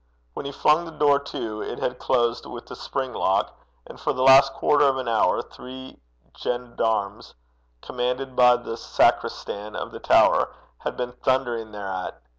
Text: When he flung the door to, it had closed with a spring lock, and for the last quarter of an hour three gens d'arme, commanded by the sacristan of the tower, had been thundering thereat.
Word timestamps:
When 0.33 0.47
he 0.47 0.51
flung 0.51 0.85
the 0.85 0.91
door 0.97 1.19
to, 1.19 1.61
it 1.61 1.77
had 1.77 1.99
closed 1.99 2.47
with 2.47 2.71
a 2.71 2.75
spring 2.75 3.13
lock, 3.13 3.55
and 3.85 3.99
for 3.99 4.13
the 4.13 4.23
last 4.23 4.51
quarter 4.51 4.83
of 4.83 4.97
an 4.97 5.07
hour 5.07 5.43
three 5.43 5.99
gens 6.33 6.75
d'arme, 6.75 7.21
commanded 7.83 8.35
by 8.35 8.55
the 8.55 8.77
sacristan 8.77 9.75
of 9.75 9.91
the 9.91 9.99
tower, 9.99 10.55
had 10.79 10.97
been 10.97 11.11
thundering 11.21 11.71
thereat. 11.71 12.19